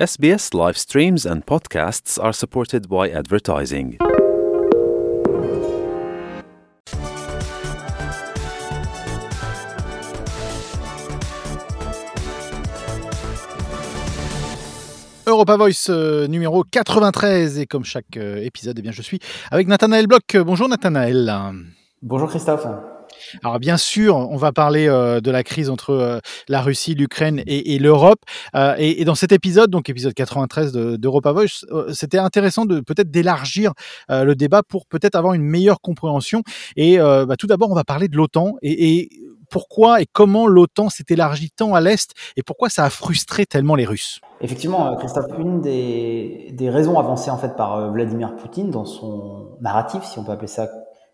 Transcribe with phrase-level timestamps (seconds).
[0.00, 3.98] SBS live streams and podcasts are supported by advertising.
[15.26, 19.20] Europa Voice euh, numéro 93 et comme chaque euh, épisode, eh bien, je suis
[19.50, 20.34] avec Nathanaël Bloch.
[20.34, 21.30] Bonjour Nathanaël.
[22.00, 22.66] Bonjour Christophe.
[23.42, 27.42] Alors bien sûr, on va parler euh, de la crise entre euh, la Russie, l'Ukraine
[27.46, 28.20] et, l'Europe.
[28.54, 32.80] Euh, et, dans cet épisode, donc épisode 93 de- d'Europa Voice, euh, c'était intéressant de
[32.80, 33.72] peut-être d'élargir
[34.08, 36.42] le débat pour peut-être avoir une meilleure compréhension.
[36.76, 39.08] Et bah, tout d'abord, on va parler de l'OTAN et,
[39.50, 43.74] pourquoi et comment l'OTAN s'est élargi tant à l'est et pourquoi ça a frustré tellement
[43.74, 44.20] les Russes.
[44.40, 50.02] Effectivement, Christophe, une des, des raisons avancées en fait par Vladimir Poutine dans son narratif,
[50.04, 50.68] si on peut appeler ça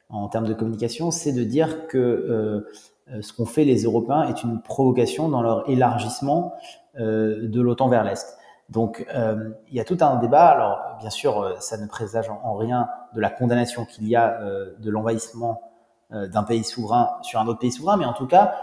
[0.08, 2.68] en termes de communication, c'est de dire que euh,
[3.12, 6.54] euh, ce qu'ont fait les Européens est une provocation dans leur élargissement
[6.98, 8.36] euh, de l'OTAN vers l'Est.
[8.68, 10.46] Donc euh, il y a tout un débat.
[10.46, 14.40] Alors bien sûr, ça ne présage en, en rien de la condamnation qu'il y a
[14.40, 15.62] euh, de l'envahissement
[16.10, 18.54] d'un pays souverain sur un autre pays souverain, mais en tout cas,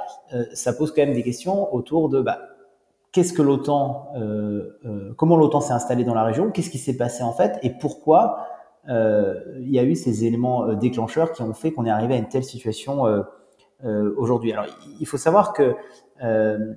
[0.54, 2.40] ça pose quand même des questions autour de bah,
[3.12, 4.14] qu'est-ce que l'OTAN,
[5.18, 8.48] comment l'OTAN s'est installée dans la région, qu'est-ce qui s'est passé en fait, et pourquoi
[8.88, 12.18] il y a eu ces éléments euh, déclencheurs qui ont fait qu'on est arrivé à
[12.18, 13.22] une telle situation euh,
[13.86, 14.52] euh, aujourd'hui.
[14.54, 14.66] Alors,
[15.00, 15.76] il faut savoir que
[16.24, 16.74] euh,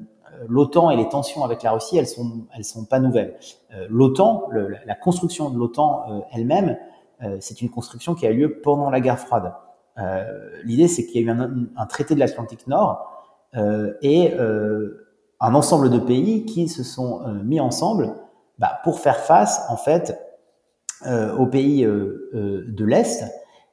[0.49, 3.37] l'OTAN et les tensions avec la Russie, elles sont, elles sont pas nouvelles.
[3.75, 4.49] Euh, L'OTAN,
[4.87, 6.77] la- construction de l'OTAN euh, elle-même,
[7.23, 9.55] euh, c'est une construction qui a eu lieu pendant la guerre froide.
[9.99, 13.11] Euh, L'idée, c'est qu'il y a eu un, un traité de l'Atlantique Nord
[13.57, 15.07] euh, et euh,
[15.41, 18.13] un ensemble de pays qui se sont euh, mis ensemble
[18.59, 20.26] bah, pour faire face, en fait, euh,
[21.05, 23.25] aux pays euh, euh, de l'Est.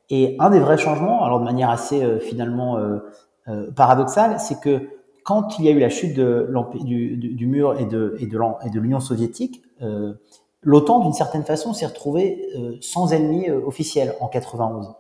[0.09, 2.99] Et un des vrais changements, alors de manière assez euh, finalement euh,
[3.47, 4.89] euh, paradoxale, c'est que
[5.23, 8.25] quand il y a eu la chute de du, du, du mur et de, et
[8.25, 10.13] de l'Union soviétique, euh,
[10.61, 14.93] l'OTAN, d'une certaine façon, s'est retrouvée euh, sans ennemi euh, officiel en 91.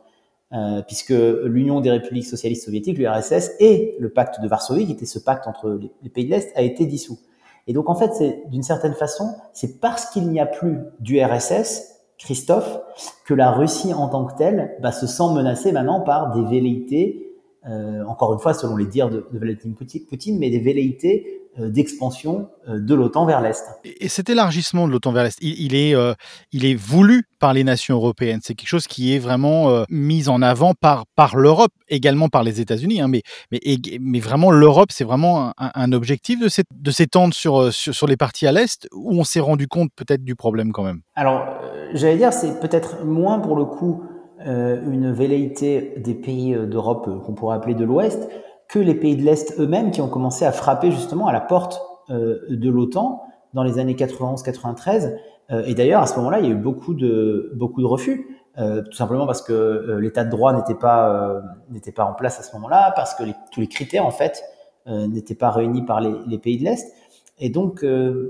[0.53, 1.13] Euh, puisque
[1.45, 5.47] l'Union des républiques socialistes soviétiques, l'URSS, et le pacte de Varsovie, qui était ce pacte
[5.47, 7.19] entre les, les pays de l'Est, a été dissous.
[7.65, 11.92] Et donc en fait, c'est d'une certaine façon, c'est parce qu'il n'y a plus d'URSS,
[12.23, 12.79] Christophe,
[13.25, 17.35] que la Russie en tant que telle se sent menacée maintenant par des velléités,
[17.67, 22.49] euh, encore une fois selon les dires de, Vladimir Pouti- Poutine, mais des velléités d'expansion
[22.67, 23.63] euh, de l'OTAN vers l'Est.
[23.85, 26.13] Et et cet élargissement de l'OTAN vers l'Est, il, il est, euh,
[26.51, 28.39] il est voulu par les nations européennes.
[28.43, 32.43] C'est quelque chose qui est vraiment euh, mis en avant par, par l'Europe, également par
[32.43, 33.01] les États-Unis.
[33.01, 33.21] hein, mais,
[33.51, 33.59] mais,
[34.01, 38.07] mais vraiment, l'Europe, c'est vraiment un, objectif de s'é- de s'étendre sur, euh, sur, sur
[38.07, 41.01] les parties à l'Est, où on s'est rendu compte peut-être du problème quand même?
[41.15, 44.03] Alors, euh, j'allais dire, c'est peut-être moins pour le coup
[44.45, 48.27] euh, une velléité des pays euh, d'Europe euh, qu'on pourrait appeler de l'Ouest
[48.69, 51.81] que les pays de l'Est eux-mêmes qui ont commencé à frapper justement à la porte
[52.09, 53.21] euh, de l'OTAN
[53.53, 55.15] dans les années 91-93.
[55.51, 58.27] Euh, et d'ailleurs, à ce moment-là, il y a eu beaucoup de, beaucoup de refus,
[58.59, 61.41] euh, tout simplement parce que euh, l'état de droit n'était pas, euh,
[61.71, 64.43] n'était pas en place à ce moment-là, parce que les- tous les critères, en fait,
[64.85, 66.93] n'étaient pas réunis par les, les pays de l'Est.
[67.39, 67.83] Et donc,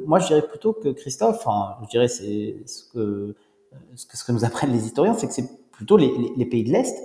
[0.05, 3.35] moi, je dirais plutôt que Christophe, enfin, je dirais c'est ce que,
[3.95, 6.63] ce que, ce que nous apprennent les historiens, c'est que c'est plutôt les, les, pays
[6.63, 6.95] de l'Est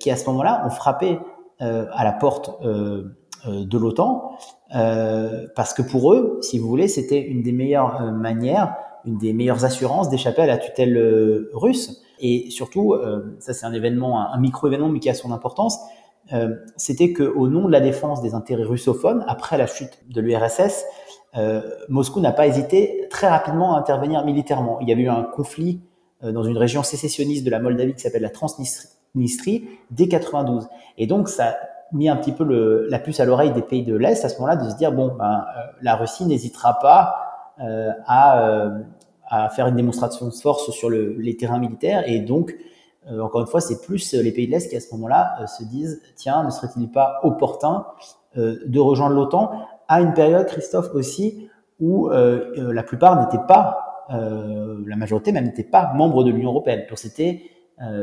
[0.00, 1.20] qui, à ce moment-là, ont frappé
[1.60, 3.04] à la porte euh,
[3.46, 4.36] euh, de l'OTAN,
[4.74, 8.74] euh, parce que pour eux, si vous voulez, c'était une des meilleures euh, manières,
[9.04, 12.02] une des meilleures assurances d'échapper à la tutelle euh, russe.
[12.18, 15.78] Et surtout, euh, ça c'est un événement, un, micro-événement, mais qui a son importance,
[16.32, 20.20] euh, c'était que au nom de la défense des intérêts russophones, après la chute de
[20.20, 20.84] l'URSS,
[21.36, 24.80] euh, Moscou n'a pas hésité très rapidement à intervenir militairement.
[24.80, 25.82] Il y avait eu un conflit
[26.24, 28.88] euh, dans une région sécessionniste de la Moldavie qui s'appelle la Transnistrie
[29.90, 30.68] dès 92.
[30.98, 31.54] Et donc ça a
[31.92, 34.56] mis un petit peu la puce à l'oreille des pays de l'Est à ce moment-là
[34.56, 37.16] de se dire bon, ben, euh, la Russie n'hésitera pas
[37.60, 38.78] euh, à, euh,
[39.28, 42.54] à faire une démonstration de force sur le, les terrains militaires et donc
[43.20, 46.02] encore une fois, c'est plus les pays de l'Est qui à ce moment-là se disent
[46.16, 47.86] tiens, ne serait-il pas opportun
[48.34, 49.52] de rejoindre l'OTAN
[49.86, 51.48] à une période, Christophe, aussi
[51.78, 56.84] où la plupart n'étaient pas, la majorité même n'était pas membre de l'Union européenne.
[56.88, 57.42] Donc c'était,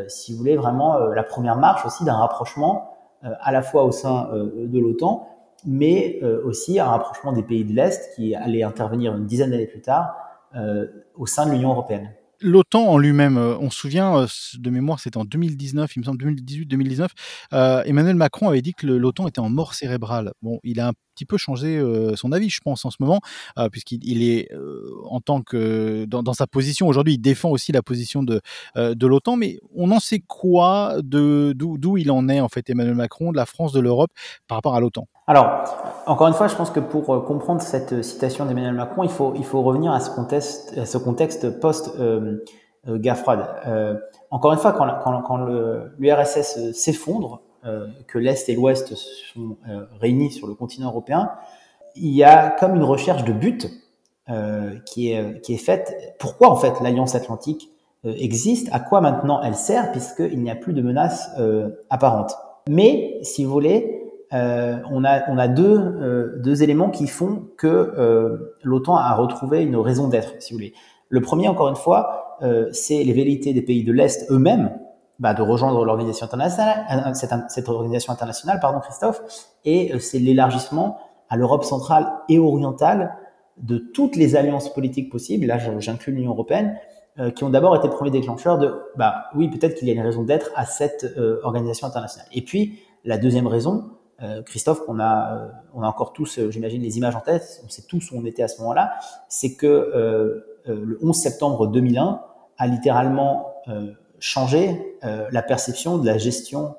[0.07, 2.93] si vous voulez, vraiment euh, la première marche aussi d'un rapprochement
[3.23, 5.27] euh, à la fois au sein euh, de l'OTAN,
[5.65, 9.67] mais euh, aussi un rapprochement des pays de l'Est qui allait intervenir une dizaine d'années
[9.67, 10.15] plus tard
[10.55, 12.11] euh, au sein de l'Union européenne.
[12.41, 16.03] L'OTAN en lui-même, euh, on se souvient euh, de mémoire, c'était en 2019, il me
[16.03, 17.07] semble 2018-2019,
[17.53, 20.33] euh, Emmanuel Macron avait dit que l'OTAN était en mort cérébrale.
[20.41, 21.81] Bon, il a un petit peu changé
[22.15, 23.19] son avis, je pense, en ce moment,
[23.71, 24.49] puisqu'il est
[25.05, 28.41] en tant que dans, sa position aujourd'hui, il défend aussi la position de
[28.75, 29.35] de l'OTAN.
[29.35, 33.37] Mais on en sait quoi de d'où il en est en fait Emmanuel Macron, de
[33.37, 34.11] la France, de l'Europe
[34.47, 35.07] par rapport à l'OTAN?
[35.27, 35.63] Alors,
[36.05, 39.45] encore une fois, je pense que pour comprendre cette citation d'Emmanuel Macron, il faut il
[39.45, 40.09] faut revenir à ce
[40.97, 41.91] contexte, post
[42.87, 43.47] guerre froide.
[44.29, 45.37] encore une fois, quand, quand,
[45.97, 47.52] l'URSS s'effondre, euh,
[48.07, 51.31] que l'Est et l'Ouest sont euh, réunis sur le continent européen,
[51.95, 53.67] il y a comme une recherche de but
[54.29, 56.15] euh, qui, est, faite.
[56.19, 57.69] Pourquoi en fait l'Alliance Atlantique
[58.03, 58.67] existe?
[58.71, 61.29] À quoi maintenant elle sert Puisqu'il n'y a plus de menaces
[61.89, 62.33] apparentes?
[62.67, 64.01] Mais, si vous voulez,
[64.31, 70.57] on a, deux, éléments qui font que l'OTAN a retrouvé une raison d'être, si vous
[70.57, 70.73] voulez.
[71.09, 72.37] Le premier, encore une fois,
[72.71, 74.71] c'est les velléités des pays de l'Est eux-mêmes
[75.23, 79.21] bah, de rejoindre l'organisation internationale, euh, cette, cette, organisation internationale, pardon Christophe,
[79.63, 80.97] et euh, c'est l'élargissement
[81.29, 83.15] à l'Europe centrale et orientale
[83.55, 85.45] de toutes les alliances politiques possibles.
[85.45, 86.77] Là, j'inclus l'Union européenne,
[87.19, 90.01] euh, qui ont d'abord été premiers déclencheurs de, bah oui, peut-être qu'il y a une
[90.01, 91.05] raison d'être à cette
[91.43, 92.27] organisation internationale.
[92.33, 93.91] Et puis la deuxième raison,
[94.45, 98.11] Christophe, qu'on a, on a encore tous, j'imagine, les images en tête, on sait tous
[98.11, 98.93] où on était à ce moment-là,
[99.27, 102.21] c'est que le 11 septembre 2001
[102.57, 103.53] a littéralement
[104.23, 106.75] changer euh, la perception de la gestion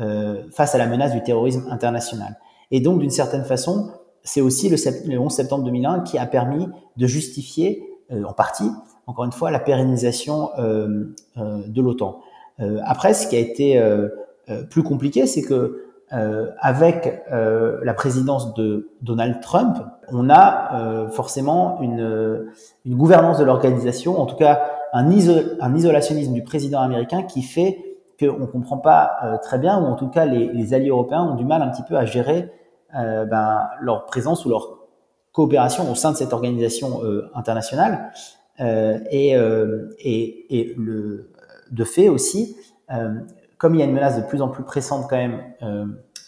[0.00, 2.40] euh, face à la menace du terrorisme international.
[2.72, 3.92] Et donc, d'une certaine façon,
[4.24, 8.68] c'est aussi le, 11 septembre 2001 qui a permis de justifier, euh, en partie,
[9.06, 12.20] encore une fois, la pérennisation de l'OTAN.
[12.84, 13.82] après, ce qui a été
[14.70, 15.82] plus compliqué, c'est que
[16.60, 19.78] avec la présidence de Donald Trump,
[20.12, 22.46] on a forcément une,
[22.86, 24.62] une gouvernance de l'organisation, en tout cas
[24.92, 25.10] un,
[25.60, 29.86] un, isolationnisme du président américain qui fait qu'on ne comprend pas euh, très bien, ou
[29.86, 32.52] en tout cas les, les, alliés européens ont du mal un petit peu à gérer
[32.94, 34.82] euh, ben, leur présence ou leur
[35.32, 38.12] coopération au sein de cette organisation euh, internationale.
[38.60, 41.30] Euh, et, euh, et, et, le,
[41.70, 42.56] de fait aussi,
[43.56, 45.40] comme il y a une menace de plus en plus pressante quand même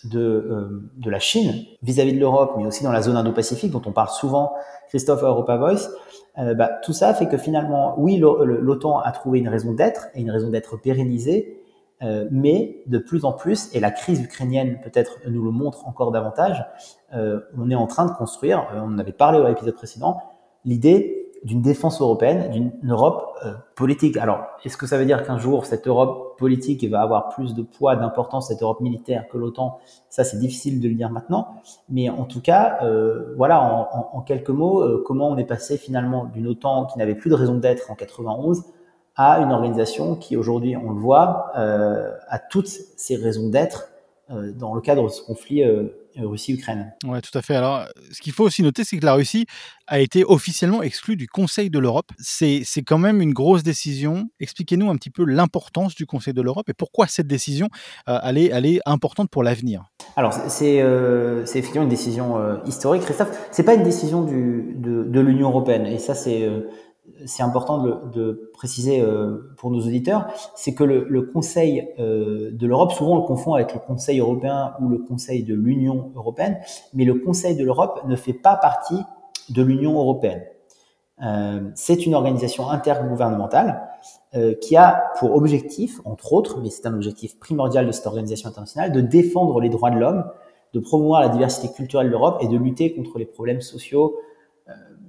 [0.05, 1.53] de, de la Chine
[1.83, 4.55] vis-à-vis -vis de l'Europe, mais aussi dans la zone Indo-Pacifique, dont on parle souvent,
[4.89, 5.91] Christophe Europa Voice,
[6.39, 10.21] euh, bah, tout ça fait que finalement, oui, l'OTAN a trouvé une raison d'être et
[10.21, 11.61] une raison d'être pérennisée,
[12.03, 16.11] euh, mais de plus en plus, et la crise ukrainienne peut-être nous le montre encore
[16.11, 16.65] davantage,
[17.15, 20.21] euh, on est en train de construire, on en avait parlé au épisode précédent,
[20.65, 24.17] l'idée d'une défense européenne, d'une Europe euh, politique.
[24.17, 27.63] Alors, est-ce que ça veut dire qu'un jour, cette Europe politique va avoir plus de
[27.63, 29.79] poids, d'importance, cette Europe militaire que l'OTAN?
[30.09, 31.49] Ça, c'est difficile de le dire maintenant.
[31.91, 33.63] Mais en tout cas, euh, voilà,
[34.13, 37.35] en, quelques mots, euh, comment on est passé finalement d'une OTAN qui n'avait plus de
[37.35, 38.65] raison d'être en 91
[39.17, 43.94] à une organisation qui aujourd'hui, on le voit, a toutes ses raisons d'être
[44.29, 45.63] dans le cadre de ce conflit
[46.17, 46.93] Russie-Ukraine.
[47.05, 47.57] Ouais, tout à fait.
[47.57, 49.47] Alors, ce qu'il faut aussi noter, c'est que la Russie
[49.87, 52.11] a été officiellement exclue du Conseil de l'Europe.
[52.19, 54.29] C'est quand même une grosse décision.
[54.41, 57.69] Expliquez-nous un petit peu l'importance du Conseil de l'Europe et pourquoi cette décision,
[58.09, 59.85] euh, elle, est, elle, est, importante pour l'avenir.
[60.17, 63.49] Alors, c'est euh, effectivement une décision euh, historique, Christophe.
[63.51, 65.87] C'est pas une décision du, de, de l'Union européenne.
[65.87, 66.69] Et ça, c'est euh,
[67.27, 72.93] c'est important de, préciser euh, pour nos auditeurs, c'est que le, Conseil euh, de l'Europe,
[72.93, 76.59] souvent on le confond avec le Conseil européen ou le Conseil de l'Union européenne,
[76.93, 79.01] mais le Conseil de l'Europe ne fait pas partie
[79.51, 80.43] de l'Union européenne.
[81.23, 83.89] Euh, c'est une organisation intergouvernementale
[84.61, 88.91] qui a pour objectif, entre autres, mais c'est un objectif primordial de cette organisation internationale,
[88.91, 90.25] de défendre les droits de l'homme,
[90.73, 94.19] de promouvoir la diversité culturelle de l'Europe et de lutter contre les problèmes sociaux,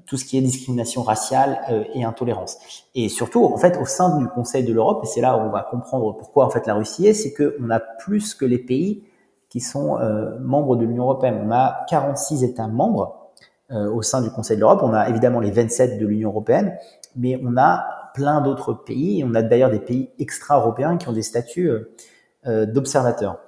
[0.06, 2.58] tout ce qui est discrimination raciale euh, et intolérance.
[2.94, 5.50] Et surtout, en fait, au sein du Conseil de l'Europe, et c'est là où on
[5.50, 9.04] va comprendre pourquoi en fait la Russie est, c'est qu'on a plus que les pays
[9.50, 11.42] qui sont euh, membres de l'Union européenne.
[11.46, 13.32] On a 46 États membres
[13.72, 14.82] euh, au sein du Conseil de l'Europe.
[14.84, 16.78] On a évidemment les 27 de l'Union européenne,
[17.16, 19.24] mais on a plein d'autres pays.
[19.28, 21.72] On a d'ailleurs des pays extra-européens qui ont des statuts
[22.46, 23.40] d'observateurs.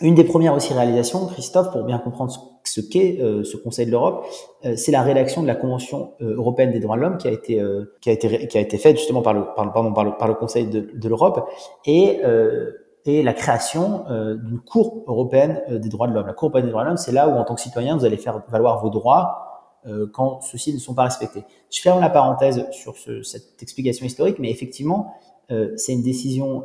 [0.00, 2.32] Une des premières aussi réalisations, Christophe, pour bien comprendre
[2.64, 4.26] ce qu'est euh, ce Conseil de l'Europe,
[4.64, 7.30] euh, c'est la rédaction de la Convention euh, européenne des droits de l'homme qui a
[7.30, 7.62] été
[8.00, 10.26] qui a été qui a été faite justement par le par, pardon, par le par
[10.26, 11.48] le Conseil de, de l'Europe
[11.86, 12.20] et
[13.06, 16.26] et la création d'une Cour européenne des droits de l'homme.
[16.26, 18.04] La Cour européenne des droits de l'homme, c'est là où en tant que citoyen vous
[18.04, 19.82] allez faire valoir vos droits
[20.12, 21.44] quand ceux-ci ne sont pas respectés.
[21.70, 25.12] Je ferme la parenthèse sur ce, cette explication historique, mais effectivement,
[25.76, 26.64] c'est une décision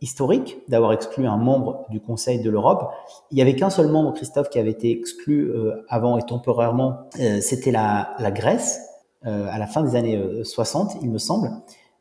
[0.00, 2.90] historique d'avoir exclu un membre du Conseil de l'Europe.
[3.30, 7.00] Il n'y avait qu'un seul membre, Christophe, qui avait été exclu euh, avant et temporairement,
[7.20, 8.80] euh, c'était la, Grèce,
[9.26, 11.50] euh, à la fin des années 60, il me semble.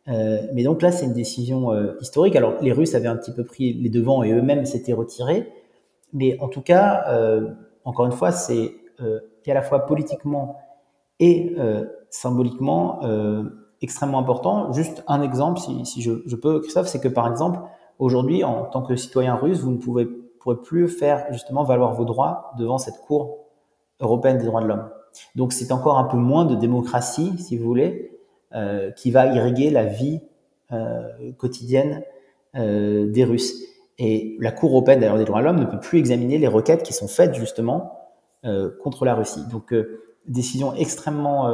[0.08, 2.36] mais donc là, c'est une décision historique.
[2.36, 5.52] Alors, les Russes avaient un petit peu pris les devants et eux-mêmes s'étaient retirés.
[6.14, 7.06] Mais en tout cas,
[7.84, 8.74] encore une fois, c'est
[9.46, 10.58] est à la fois politiquement
[11.20, 11.56] et
[12.10, 13.02] symboliquement
[13.82, 14.74] extrêmement important.
[14.74, 17.60] Juste un exemple, si, si je, je, peux, Christophe, c'est que par exemple,
[18.00, 20.08] aujourd'hui, en tant que citoyen russe, vous ne pourrez
[20.64, 23.46] plus faire justement valoir vos droits devant cette Cour
[24.00, 24.90] européenne des droits de l'homme.
[25.36, 28.18] Donc c'est encore un peu moins de démocratie, si vous voulez,
[28.56, 30.22] euh, qui va irriguer la vie
[30.72, 32.04] euh, quotidienne
[32.56, 33.54] euh, des Russes.
[33.98, 36.94] Et la Cour européenne des droits de l'homme ne peut plus examiner les requêtes qui
[36.94, 37.96] sont faites justement
[38.82, 39.44] contre la Russie.
[39.52, 39.76] Donc
[40.26, 41.48] décision extrêmement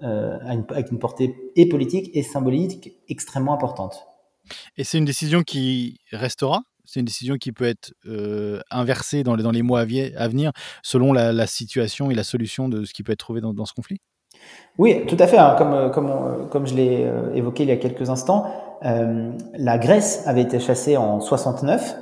[0.00, 4.13] avec une portée et politique et symbolique extrêmement importante.
[4.76, 9.34] Et c'est une décision qui restera c'est une décision qui peut être euh, inversée dans
[9.34, 13.20] les, mois à, venir selon la, situation et la solution de ce qui peut être
[13.20, 14.00] trouvé dans, ce conflit?
[14.76, 15.38] Oui, tout à fait.
[15.38, 15.54] Hein.
[15.56, 18.46] Comme, comme, comme je l'ai euh, évoqué il y a quelques instants,
[18.82, 21.96] la Grèce avait été chassée en 69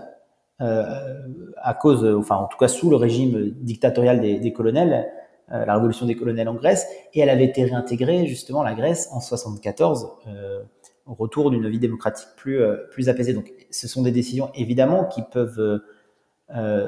[0.58, 5.06] à cause, enfin en tout cas sous le régime dictatorial des, des colonels.
[5.52, 9.08] Euh, la révolution des colonels en Grèce, et elle avait été réintégrée justement la Grèce
[9.12, 10.81] en 74 euh, au
[11.14, 13.34] retour d'une vie démocratique plus euh, plus apaisée.
[13.34, 15.80] Donc, ce sont des décisions évidemment qui peuvent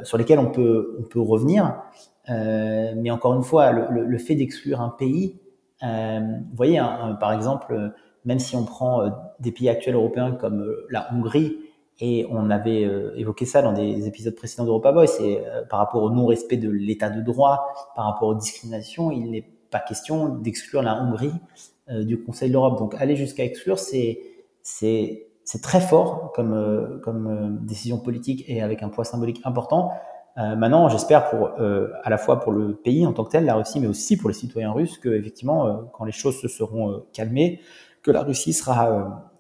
[0.03, 1.83] sur lesquelles on peut on peut revenir,
[2.29, 5.41] mais encore une fois, le, fait d'exclure un pays,
[5.81, 7.93] vous voyez, hein, par exemple,
[8.27, 11.57] même si on prend des pays actuels européens comme la Hongrie,
[12.01, 15.79] et on avait euh, évoqué ça dans des épisodes précédents d'Europa Boy, c'est euh, par
[15.79, 20.29] rapport au non-respect de l'état de droit, par rapport aux discriminations, il n'est pas question
[20.29, 22.79] d'exclure la Hongrie euh, du Conseil de l'Europe.
[22.79, 24.21] Donc aller jusqu'à exclure, c'est
[24.63, 29.91] c'est très fort comme comme décision politique et avec un poids symbolique important.
[30.37, 33.81] maintenant, j'espère pour à la fois pour le pays en tant que tel, la Russie,
[33.81, 37.61] mais aussi pour les citoyens russes, que effectivement, quand les choses se seront calmées,
[38.03, 39.31] que la Russie sera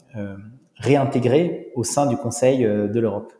[0.76, 3.32] réintégrée au sein du Conseil euh, de l'Europe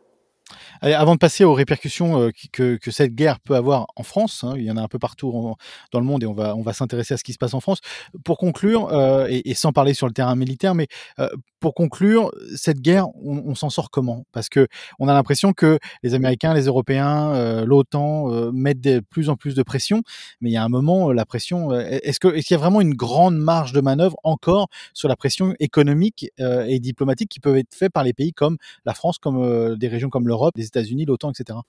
[0.93, 4.63] avant de passer aux répercussions euh, que, cette guerre peut avoir en France, hein, il
[4.63, 5.55] y en a un peu partout
[5.91, 7.59] dans le monde et on va, on va s'intéresser à ce qui se passe en
[7.59, 7.79] France.
[8.23, 10.87] Pour conclure, euh, et, sans parler sur le terrain militaire, mais
[11.19, 14.25] euh, pour conclure, cette guerre, on, s'en sort comment?
[14.31, 14.67] Parce que
[14.99, 19.63] on a l'impression que les Américains, les Européens, l'OTAN mettent de plus en plus de
[19.63, 20.03] pression,
[20.41, 22.93] mais il y a un moment, la pression, est-ce qu'il est y a vraiment une
[22.93, 27.91] grande marge de manœuvre encore sur la pression économique et diplomatique qui peut être faite
[27.91, 30.53] par les pays comme la France, comme des régions comme l'Europe,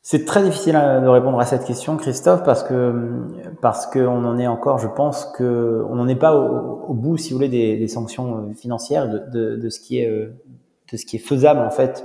[0.02, 3.22] C'est très difficile de répondre à cette question, Christophe, parce que
[3.60, 7.30] parce qu'on en est encore, je pense que on n'en est pas au, bout, si
[7.30, 10.34] vous voulez, des, sanctions euh, financières, de, de, ce qui est euh,
[10.92, 12.04] de ce qui est faisable en fait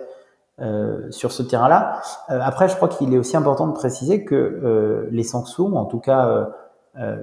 [0.60, 2.02] euh, sur ce terrain-là.
[2.28, 6.50] après, je crois qu'il est aussi important de préciser que les sanctions, en tout cas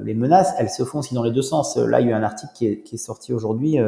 [0.02, 1.76] les menaces, elles se font aussi dans les deux sens.
[1.76, 3.78] Là, il y a eu un article qui est sorti aujourd'hui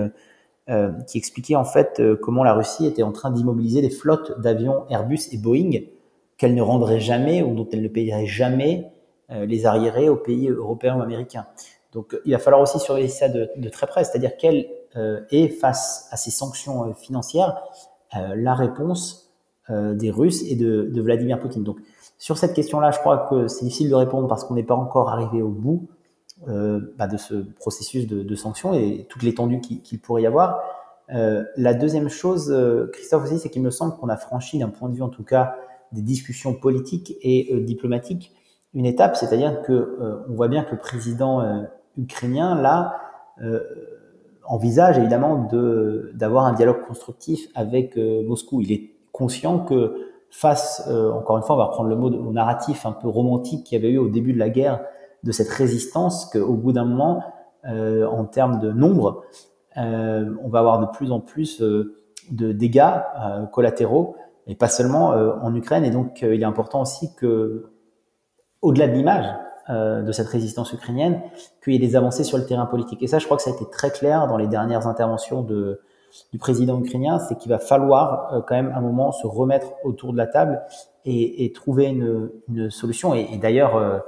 [0.68, 4.38] euh, qui expliquait en fait euh, comment la Russie était en train d'immobiliser des flottes
[4.40, 5.70] d'avions Airbus et Boeing
[6.36, 8.92] qu'elle ne rendrait jamais ou dont elle ne payerait jamais
[9.30, 11.46] euh, les arriérés aux pays européens ou américains.
[11.92, 14.68] Donc il va falloir aussi surveiller ça de, de très près, c'est-à-dire quelle
[15.30, 17.62] est face à ces sanctions financières
[18.12, 19.32] la réponse
[19.68, 21.62] des Russes et de, de, Vladimir Poutine.
[21.64, 21.78] Donc
[22.18, 25.10] sur cette question-là, je crois que c'est difficile de répondre parce qu'on n'est pas encore
[25.10, 25.99] arrivé au bout euh,
[26.46, 30.60] bah, de ce processus de, de sanctions et toute l'étendue qu'il pourrait y avoir.
[31.12, 34.68] Euh, la deuxième chose, euh, Christophe aussi, c'est qu'il me semble qu'on a franchi, d'un
[34.68, 35.56] point de vue en tout cas
[35.92, 38.32] des discussions politiques et euh, diplomatiques,
[38.74, 41.42] une étape, c'est-à-dire que on voit bien que le président
[41.96, 43.00] ukrainien là
[44.46, 48.60] envisage évidemment de d'avoir un dialogue constructif avec Moscou.
[48.60, 49.96] Il est conscient que
[50.30, 53.76] face, encore une fois, on va reprendre le mot de, narratif un peu romantique qu'il
[53.76, 54.84] y avait eu au début de la guerre
[55.22, 57.22] de cette résistance qu'au bout d'un moment,
[57.66, 59.24] euh, en termes de nombre,
[59.76, 61.96] euh, on va avoir de plus en plus euh,
[62.30, 65.84] de dégâts euh, collatéraux, et pas seulement euh, en Ukraine.
[65.84, 67.70] Et donc, il est important aussi que,
[68.62, 69.26] au-delà de l'image
[69.68, 71.22] de cette résistance ukrainienne,
[71.62, 73.04] qu'il y ait des avancées sur le terrain politique.
[73.04, 75.80] Et ça, je crois que ça a été très clair dans les dernières interventions de,
[76.32, 80.18] du président ukrainien, c'est qu'il va falloir quand même un moment se remettre autour de
[80.18, 80.60] la table
[81.04, 83.14] et, et trouver une, une, solution.
[83.14, 83.98] Et, et d'ailleurs, euh,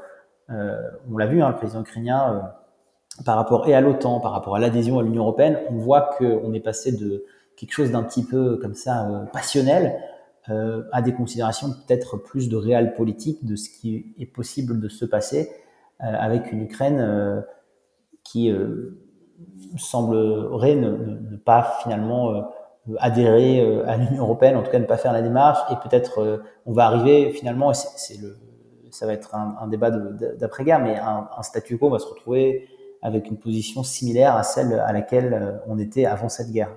[1.11, 4.57] on l'a vu, hein, le président ukrainien, euh, par rapport et à l'OTAN, par rapport
[4.57, 7.25] à l'adhésion à l'Union européenne, on voit qu'on est passé de
[7.57, 9.99] quelque chose d'un petit peu comme ça euh, passionnel
[10.91, 15.05] à des considérations peut-être plus de réel politique de ce qui est possible de se
[15.05, 15.53] passer
[16.01, 17.45] avec une Ukraine
[18.25, 18.53] qui
[19.79, 22.51] semblerait ne, pas finalement
[22.99, 26.73] adhérer à l'Union européenne, en tout cas ne pas faire la démarche, et peut-être on
[26.73, 28.37] va arriver finalement, c'est le,
[28.93, 32.69] ça va être un, débat d'après-guerre, mais un, statu quo va se retrouver
[33.03, 36.71] avec une position similaire à celle à laquelle euh, on était avant cette guerre.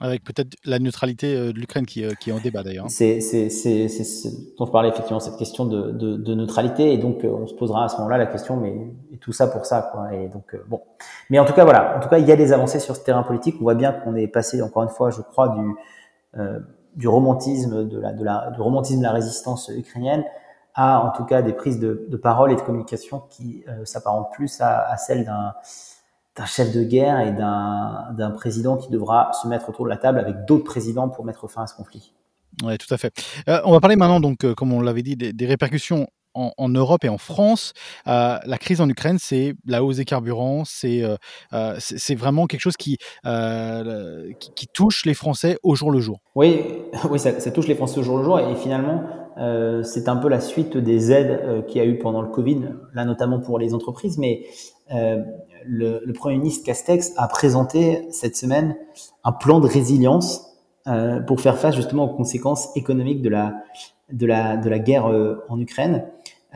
[0.00, 2.86] Avec peut-être la neutralité de l'Ukraine qui, qui, est en débat d'ailleurs.
[2.86, 2.88] Hein.
[2.88, 6.94] C'est ce dont je parlais effectivement, cette question de, de, de neutralité.
[6.94, 8.72] Et donc, on se posera à ce moment-là la question, mais
[9.12, 10.14] et tout ça pour ça, quoi.
[10.14, 10.80] Et donc, bon.
[11.28, 11.96] Mais en tout cas, voilà.
[11.96, 13.56] En tout cas, il y a des avancées sur ce terrain politique.
[13.58, 15.74] On voit bien qu'on est passé, encore une fois, je crois, du,
[16.38, 16.60] euh,
[16.96, 20.24] du romantisme de la, de la, du romantisme de la résistance ukrainienne
[20.74, 24.32] à, en tout cas, des prises de, de parole et de communication qui euh, s'apparentent
[24.32, 25.54] plus à, à celle d'un
[26.46, 30.46] chef de guerre et d'un président qui devra se mettre autour de la table avec
[30.46, 32.14] d'autres présidents pour mettre fin à ce conflit.
[32.62, 33.12] Oui, tout à fait.
[33.48, 36.68] Euh, on va parler maintenant, donc, euh, comme on l'avait dit, des, des répercussions en,
[36.68, 37.72] Europe et en France,
[38.06, 42.60] euh, la crise en Ukraine, c'est la hausse des carburants, c'est euh, c'est vraiment quelque
[42.60, 42.98] chose qui,
[44.54, 46.20] qui, touche les Français au jour le jour.
[46.34, 46.62] Oui,
[47.10, 49.02] oui ça, touche les Français au jour le jour et finalement,
[49.82, 52.60] c'est un peu la suite des aides qu'il y a eu pendant le Covid,
[52.92, 54.44] là notamment pour les entreprises, mais
[54.90, 58.76] le, le, Premier ministre Castex a présenté cette semaine
[59.24, 60.46] un plan de résilience
[61.26, 63.54] pour faire face justement aux conséquences économiques de la,
[64.12, 65.06] de la, de la guerre
[65.48, 66.04] en Ukraine.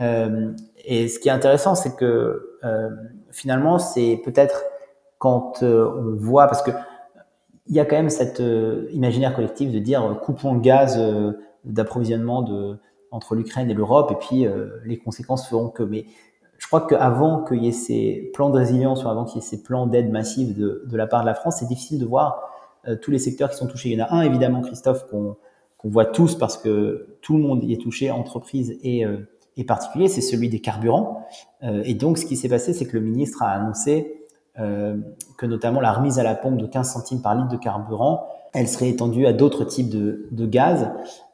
[0.01, 0.51] Euh,
[0.83, 2.89] et ce qui est intéressant, c'est que euh,
[3.31, 4.63] finalement, c'est peut-être
[5.17, 6.71] quand euh, on voit, parce que
[7.67, 8.43] il y a quand même cet
[8.91, 11.01] imaginaire collectif de dire coupons le gaz
[11.65, 12.45] d'approvisionnement
[13.11, 14.45] entre l'Ukraine et l'Europe, et puis
[14.85, 15.83] les conséquences feront que.
[15.83, 16.05] Mais
[16.57, 19.47] je crois qu'avant qu'il y ait ces plans de résilience ou avant qu'il y ait
[19.47, 22.49] ces plans d'aide massive de, de, la part de la France, c'est difficile de voir
[23.01, 23.89] tous les secteurs qui sont touchés.
[23.89, 25.35] Il y en a un, évidemment, Christophe, qu'on
[25.83, 29.05] voit tous parce que tout le monde y est touché, entreprises et,
[29.57, 31.25] et particulier, c'est celui des carburants.
[31.63, 34.25] Euh, et donc, ce qui s'est passé, c'est que le ministre a annoncé
[34.59, 34.97] euh,
[35.37, 38.67] que notamment la remise à la pompe de 15 centimes par litre de carburant, elle
[38.67, 40.91] serait étendue à d'autres types de, de gaz.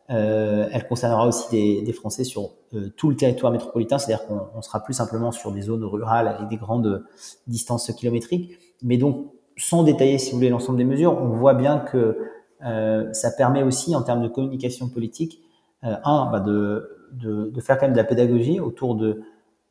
[0.10, 4.62] Euh, elle concernera aussi des, Français sur euh, tout le territoire métropolitain, c'est-à-dire qu'on on
[4.62, 7.06] sera plus simplement sur des zones rurales avec des grandes
[7.48, 8.58] distances kilométriques.
[8.82, 9.28] Mais donc,
[9.58, 12.18] sans détailler, si vous voulez, l'ensemble des mesures, on voit bien que
[12.66, 15.42] euh, ça permet aussi, en termes de communication politique,
[15.84, 19.24] un, bah de faire quand même de la pédagogie autour de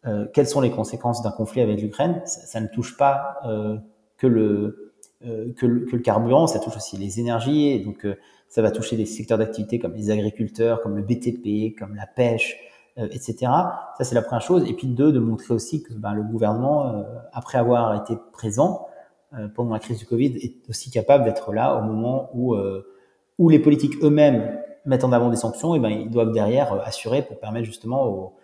[0.06, 2.22] euh, quelles sont les conséquences d'un conflit avec l'Ukraine.
[2.24, 3.76] Ça, ne touche pas euh,
[4.16, 4.94] que, le,
[5.26, 5.52] euh,
[6.02, 7.84] carburant, ça touche aussi les énergies.
[8.04, 8.14] Euh,
[8.50, 12.58] ça va toucher des secteurs d'activité comme les agriculteurs, comme le BTP, comme la pêche,
[12.98, 13.36] euh, etc.
[13.96, 14.68] Ça, c'est la première chose.
[14.68, 18.86] Et puis, deux, de montrer aussi que ben, le gouvernement, après avoir été présent
[19.54, 22.56] pendant la crise du Covid, est aussi capable d'être là au moment où,
[23.38, 26.80] où les politiques eux-mêmes mettent en avant des sanctions, et ben ils doivent derrière euh,
[26.84, 28.34] assurer pour permettre justement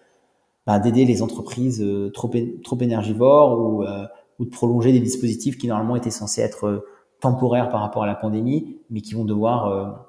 [0.66, 2.30] ben, d'aider les entreprises euh, trop,
[2.64, 4.06] trop énergivores ou, euh,
[4.38, 6.84] ou de prolonger des dispositifs qui normalement étaient censés être
[7.20, 10.06] temporaires par rapport à la pandémie, mais qui vont devoir,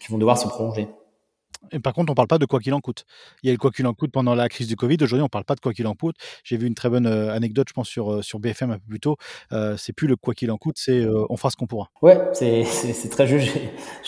[0.00, 0.88] qui vont devoir se prolonger.
[1.72, 3.04] Et par contre, on ne parle pas de quoi qu'il en coûte.
[3.42, 4.96] Il y a le quoi qu'il en coûte pendant la crise du Covid.
[5.00, 6.16] Aujourd'hui, on ne parle pas de quoi qu'il en coûte.
[6.44, 8.86] J'ai vu une très bonne euh, anecdote, je pense, sur, euh, sur BFM un peu
[8.88, 9.16] plus tôt.
[9.52, 11.90] Euh, c'est plus le quoi qu'il en coûte, c'est on fera ce qu'on pourra.
[12.02, 12.64] Ouais, c'est
[13.10, 13.56] très juste.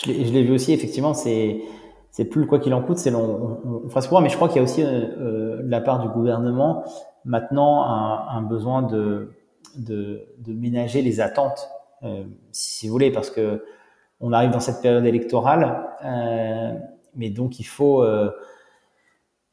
[0.03, 1.13] Je l'ai vu aussi, effectivement.
[1.13, 4.21] C'est plus le quoi qu'il en coûte, c'est on, on, fera ce qu'on pourra.
[4.21, 6.83] Mais je crois qu'il y a aussi de la part du gouvernement
[7.25, 9.31] maintenant un, un besoin de,
[9.77, 11.69] de, de, ménager les attentes,
[12.51, 13.63] si vous voulez, parce que
[14.19, 15.87] on arrive dans cette période électorale
[17.15, 18.31] mais donc il faut euh,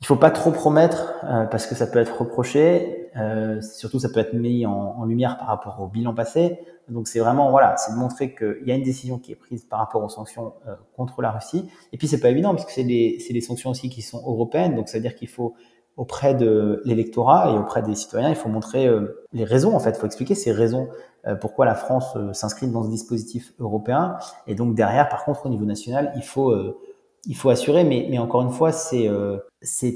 [0.00, 3.11] il faut pas trop promettre euh, parce que ça peut être reproché.
[3.16, 6.61] Euh, surtout, ça peut être mis en, lumière par rapport au bilan passé.
[6.88, 9.64] Donc, c'est vraiment voilà, c'est de montrer qu'il y a une décision qui est prise
[9.64, 11.68] par rapport aux sanctions euh, contre la Russie.
[11.92, 14.18] Et puis, c'est pas évident parce que c'est des c'est des sanctions aussi qui sont
[14.18, 14.76] européennes.
[14.76, 15.54] Donc, ça veut dire qu'il faut
[15.96, 19.74] auprès de l'électorat et auprès des citoyens, il faut montrer euh, les raisons.
[19.74, 20.88] En fait, il faut expliquer ces raisons
[21.41, 24.17] pourquoi la France s'inscrit dans ce dispositif européen.
[24.47, 26.55] Et donc derrière, par contre, au niveau national, il faut
[27.29, 29.38] il faut assurer, mais, encore une fois, c'est euh,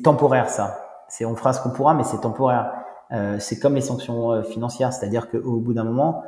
[0.04, 0.78] temporaire ça.
[1.08, 2.72] C'est on fera ce qu'on pourra, mais c'est temporaire.
[3.12, 6.22] Euh, c'est comme les sanctions euh, financières, c'est-à-dire qu'au bout d'un moment,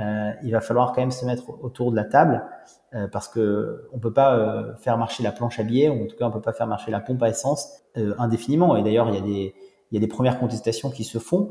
[0.00, 2.44] euh, il va falloir quand même se mettre autour de la table
[2.94, 6.06] euh, parce que on peut pas euh, faire marcher la planche à billets, ou en
[6.06, 7.68] tout cas on peut pas faire marcher la pompe à essence
[8.18, 8.76] indéfiniment.
[8.76, 9.52] Et d'ailleurs, il y
[9.90, 11.50] il y a des premières contestations qui se font.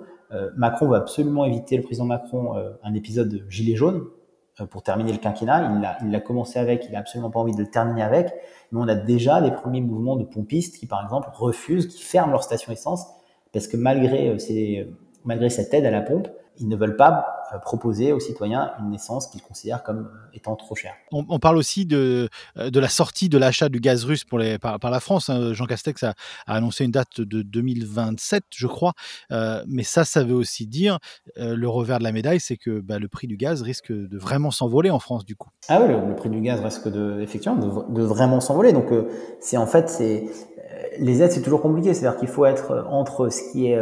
[0.55, 4.07] Macron va absolument éviter le président Macron un épisode de gilet jaune
[4.59, 5.71] euh, pour terminer le quinquennat.
[5.75, 8.33] Il l'a, il l'a commencé avec, il a absolument pas envie de le terminer avec.
[8.71, 12.31] Mais on a déjà des premiers mouvements de pompistes qui, par exemple, refusent, qui ferment
[12.31, 13.05] leur station essence
[13.53, 14.87] parce que malgré euh, ces,
[15.25, 16.27] malgré cette aide à la pompe,
[16.59, 20.55] ils ne veulent pas euh, proposer aux citoyens une naissance qu'ils considèrent comme euh, étant
[20.57, 20.93] trop chère.
[21.11, 24.57] On, parle aussi de, euh, de la sortie de l'achat du gaz russe pour les,
[24.57, 25.29] par, la France.
[25.29, 25.53] Hein.
[25.53, 26.13] Jean Castex a,
[26.45, 28.93] annoncé une date de 2027, je crois.
[29.29, 30.99] mais ça, ça veut aussi dire
[31.37, 34.51] le revers de la médaille, c'est que bah, le prix du gaz risque de vraiment
[34.51, 35.49] s'envoler en France, du coup.
[35.69, 38.73] Ah oui, le, prix du gaz risque de, effectivement, de, vraiment s'envoler.
[38.73, 38.87] Donc,
[39.39, 40.25] c'est en fait, c'est
[40.99, 41.93] les aides, c'est toujours compliqué.
[41.93, 43.79] C'est-à-dire qu'il faut être entre ce qui est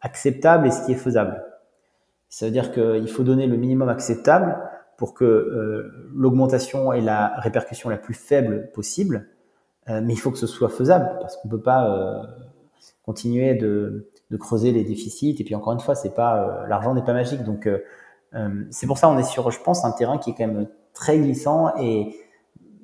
[0.00, 1.42] acceptable et ce qui est faisable.
[2.34, 4.58] Ça veut dire qu'il faut donner le minimum acceptable
[4.96, 9.28] pour que l'augmentation ait la répercussion la plus faible possible.
[9.86, 12.26] mais il faut que ce soit faisable parce qu'on peut pas
[13.04, 15.36] continuer de, creuser les déficits.
[15.38, 17.44] Et puis encore une fois, c'est pas l'argent n'est pas magique.
[17.44, 17.68] Donc
[18.70, 21.16] c'est pour ça on est sur, je pense, un terrain qui est quand même très
[21.18, 22.16] glissant et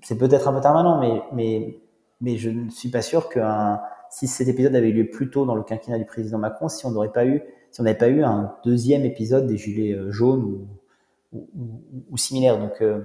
[0.01, 1.81] c'est peut-être un peu tard maintenant, mais, mais,
[2.21, 3.41] mais je ne suis pas sûr que
[4.11, 6.87] si cet épisode avait eu lieu plus tôt dans le quinquennat du président Macron, si
[6.87, 10.11] on n'aurait pas eu, si on n'avait pas eu un deuxième épisode des gilets euh,
[10.11, 10.67] jaunes
[11.33, 11.49] ou,
[12.11, 12.59] ou, similaires.
[12.59, 13.01] Donc, euh,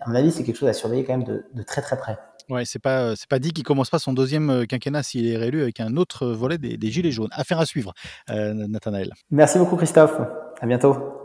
[0.00, 2.18] à mon avis, c'est quelque chose à surveiller quand même de, de très très près.
[2.50, 5.36] Ouais, c'est pas euh, c'est pas dit qu'il commence pas son deuxième quinquennat s'il est
[5.38, 7.30] réélu avec un autre volet des, des gilets jaunes.
[7.32, 7.94] Affaire à suivre,
[8.28, 9.12] Nathanaël.
[9.30, 10.20] Merci beaucoup Christophe.
[10.60, 11.23] À bientôt.